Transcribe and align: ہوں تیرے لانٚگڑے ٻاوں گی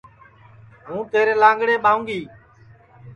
ہوں 0.87 1.01
تیرے 1.11 1.33
لانٚگڑے 1.41 1.75
ٻاوں 1.83 2.01
گی 2.07 2.19